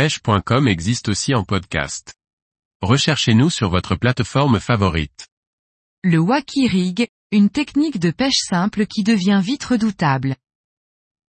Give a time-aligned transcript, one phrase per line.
[0.00, 2.14] pêche.com existe aussi en podcast.
[2.80, 5.28] Recherchez-nous sur votre plateforme favorite.
[6.02, 10.36] Le wacky rig, une technique de pêche simple qui devient vite redoutable.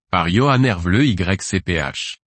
[0.10, 2.20] Par Johan Hervleux YCPH.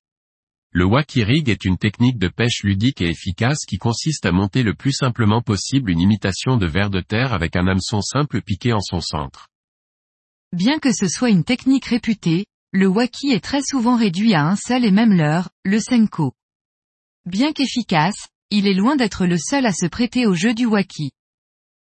[0.71, 4.62] Le wacky rig est une technique de pêche ludique et efficace qui consiste à monter
[4.62, 8.74] le plus simplement possible une imitation de ver de terre avec un hameçon simple piqué
[8.74, 9.48] en son centre.
[10.52, 12.45] Bien que ce soit une technique réputée,
[12.75, 16.34] le wacky est très souvent réduit à un seul et même leurre, le senko.
[17.25, 21.13] Bien qu'efficace, il est loin d'être le seul à se prêter au jeu du wacky.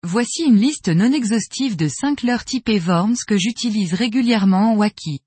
[0.03, 5.21] Voici une liste non exhaustive de 5 leurres typés Worms que j'utilise régulièrement en wacky.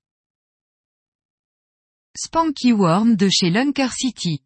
[2.15, 4.43] Spanky Worm de chez Lunker City.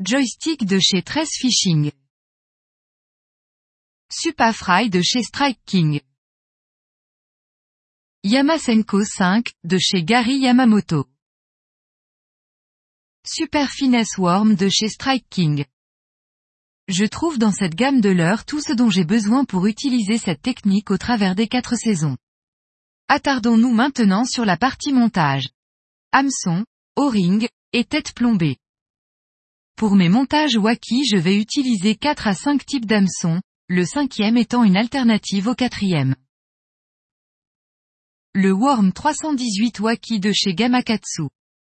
[0.00, 1.92] Joystick de chez Tress Fishing.
[4.10, 6.00] Supafry de chez Strike King.
[8.24, 11.06] Yamasenko 5, de chez Gary Yamamoto.
[13.24, 15.64] Super Finesse Worm de chez Strike King.
[16.88, 20.42] Je trouve dans cette gamme de leurres tout ce dont j'ai besoin pour utiliser cette
[20.42, 22.16] technique au travers des quatre saisons.
[23.06, 25.50] Attardons-nous maintenant sur la partie montage.
[26.10, 28.56] Hameçon, O-ring, et tête plombée.
[29.76, 34.64] Pour mes montages wacky je vais utiliser 4 à 5 types d'hameçons, le cinquième étant
[34.64, 36.16] une alternative au quatrième.
[38.34, 41.28] Le Worm 318 Waki de chez Gamakatsu.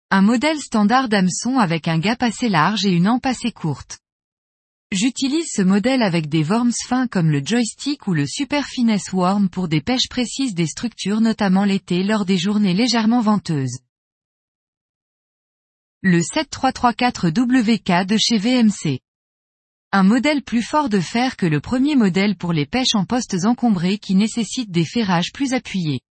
[0.09, 3.99] Un modèle standard d'hameçon avec un gap assez large et une ampe assez courte.
[4.91, 9.47] J'utilise ce modèle avec des worms fins comme le joystick ou le Super Finesse Worm
[9.47, 13.79] pour des pêches précises des structures notamment l'été lors des journées légèrement venteuses.
[16.01, 18.99] Le 7334WK de chez VMC.
[19.93, 23.45] Un modèle plus fort de fer que le premier modèle pour les pêches en postes
[23.45, 26.01] encombrés qui nécessitent des ferrages plus appuyés.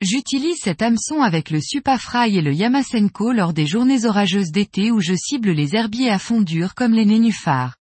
[0.00, 5.00] J'utilise cet hameçon avec le Supafry et le Yamasenko lors des journées orageuses d'été où
[5.00, 7.76] je cible les herbiers à fond dur comme les nénuphars.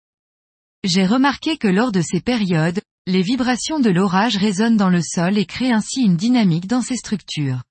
[0.82, 5.36] J'ai remarqué que lors de ces périodes, les vibrations de l'orage résonnent dans le sol
[5.36, 7.62] et créent ainsi une dynamique dans ces structures.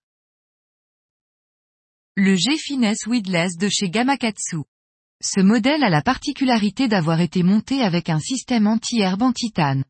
[2.16, 4.60] Le G-Finesse Weedless de chez Gamakatsu.
[5.24, 9.84] Ce modèle a la particularité d'avoir été monté avec un système anti-herbe en titane.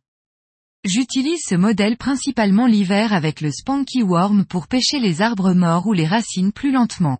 [0.86, 5.94] J'utilise ce modèle principalement l'hiver avec le Spanky Worm pour pêcher les arbres morts ou
[5.94, 7.18] les racines plus lentement.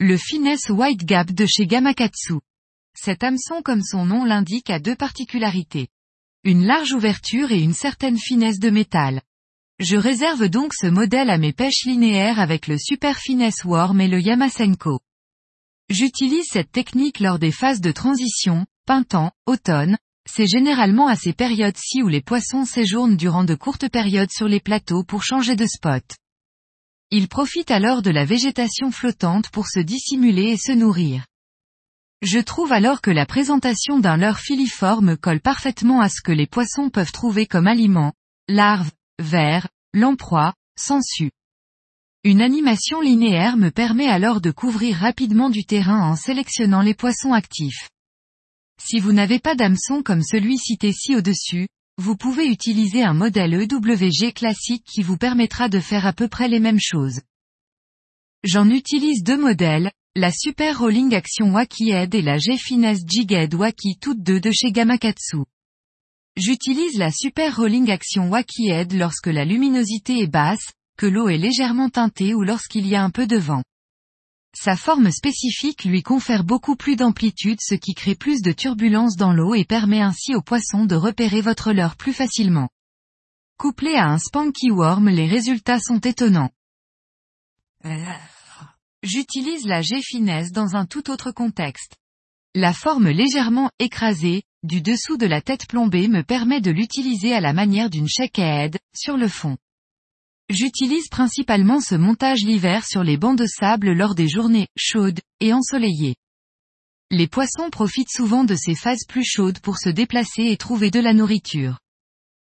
[0.00, 2.36] Le Finesse White Gap de chez Gamakatsu.
[2.96, 5.88] Cet hameçon comme son nom l'indique a deux particularités.
[6.44, 9.20] Une large ouverture et une certaine finesse de métal.
[9.80, 14.08] Je réserve donc ce modèle à mes pêches linéaires avec le Super Finesse Worm et
[14.08, 14.98] le Yamasenko.
[15.90, 22.02] J'utilise cette technique lors des phases de transition, printemps, automne, c'est généralement à ces périodes-ci
[22.02, 26.04] où les poissons séjournent durant de courtes périodes sur les plateaux pour changer de spot.
[27.10, 31.24] Ils profitent alors de la végétation flottante pour se dissimuler et se nourrir.
[32.22, 36.46] Je trouve alors que la présentation d'un leurre filiforme colle parfaitement à ce que les
[36.46, 38.14] poissons peuvent trouver comme aliment,
[38.48, 41.32] larves, vers, lamproie, sangsues.
[42.24, 47.34] Une animation linéaire me permet alors de couvrir rapidement du terrain en sélectionnant les poissons
[47.34, 47.90] actifs.
[48.82, 53.54] Si vous n'avez pas d'hameçon comme celui cité ci au-dessus, vous pouvez utiliser un modèle
[53.54, 57.20] EWG classique qui vous permettra de faire à peu près les mêmes choses.
[58.42, 63.96] J'en utilise deux modèles, la Super Rolling Action Wacky Head et la G-Finesse Jig Wacky
[64.00, 65.38] toutes deux de chez Gamakatsu.
[66.36, 71.38] J'utilise la Super Rolling Action Wacky Head lorsque la luminosité est basse, que l'eau est
[71.38, 73.62] légèrement teintée ou lorsqu'il y a un peu de vent.
[74.54, 79.32] Sa forme spécifique lui confère beaucoup plus d'amplitude ce qui crée plus de turbulence dans
[79.32, 82.68] l'eau et permet ainsi aux poissons de repérer votre leurre plus facilement.
[83.58, 86.50] Couplé à un Spanky Worm les résultats sont étonnants.
[89.02, 91.96] J'utilise la G-Finesse dans un tout autre contexte.
[92.54, 97.40] La forme légèrement écrasée, du dessous de la tête plombée me permet de l'utiliser à
[97.40, 99.58] la manière d'une shakehead, sur le fond.
[100.50, 105.54] J'utilise principalement ce montage l'hiver sur les bancs de sable lors des journées chaudes et
[105.54, 106.16] ensoleillées.
[107.10, 111.00] Les poissons profitent souvent de ces phases plus chaudes pour se déplacer et trouver de
[111.00, 111.78] la nourriture.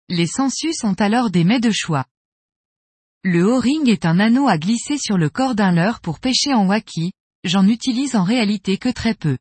[0.09, 2.07] Les sangsues sont alors des mets de choix.
[3.23, 6.67] Le O-ring est un anneau à glisser sur le corps d'un leurre pour pêcher en
[6.67, 9.37] waki, j'en utilise en réalité que très peu.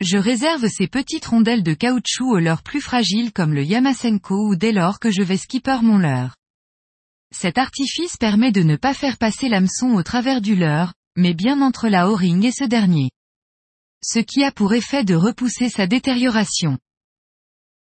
[0.00, 4.56] Je réserve ces petites rondelles de caoutchouc aux leurres plus fragiles comme le Yamasenko ou
[4.56, 6.36] dès lors que je vais skipper mon leurre.
[7.32, 11.62] Cet artifice permet de ne pas faire passer l'hameçon au travers du leurre, mais bien
[11.62, 13.10] entre la o-ring et ce dernier.
[14.04, 16.78] Ce qui a pour effet de repousser sa détérioration.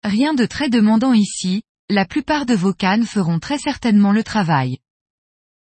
[0.03, 4.79] Rien de très demandant ici, la plupart de vos cannes feront très certainement le travail.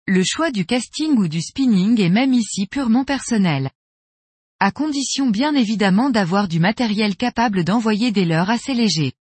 [0.06, 3.72] Le choix du casting ou du spinning est même ici purement personnel.
[4.60, 9.14] À condition bien évidemment d'avoir du matériel capable d'envoyer des leurres assez légers.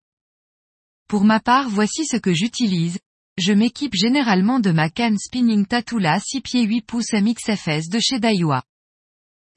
[1.08, 3.00] Pour ma part voici ce que j'utilise,
[3.42, 8.20] je m'équipe généralement de ma canne spinning Tatula 6 pieds 8 pouces MXFS de chez
[8.20, 8.64] Daiwa.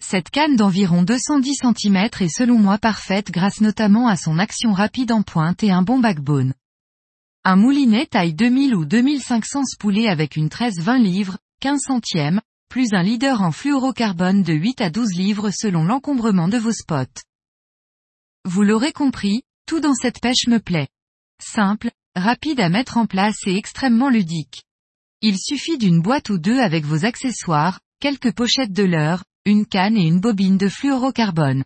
[0.00, 5.12] Cette canne d'environ 210 cm est selon moi parfaite grâce notamment à son action rapide
[5.12, 6.54] en pointe et un bon backbone.
[7.44, 12.40] Un moulinet taille 2000 ou 2500 spoulé avec une tresse 20 livres, 15 centièmes,
[12.70, 17.20] plus un leader en fluorocarbone de 8 à 12 livres selon l'encombrement de vos spots.
[18.46, 20.88] Vous l'aurez compris, tout dans cette pêche me plaît.
[21.38, 24.64] Simple, rapide à mettre en place et extrêmement ludique.
[25.20, 29.96] Il suffit d'une boîte ou deux avec vos accessoires, quelques pochettes de leurre, une canne
[29.96, 31.64] et une bobine de fluorocarbone.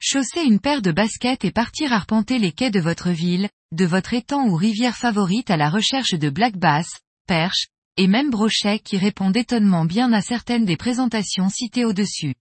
[0.00, 4.14] Chausser une paire de baskets et partir arpenter les quais de votre ville, de votre
[4.14, 6.88] étang ou rivière favorite à la recherche de black bass,
[7.26, 12.34] perches, et même brochets qui répondent étonnement bien à certaines des présentations citées au-dessus.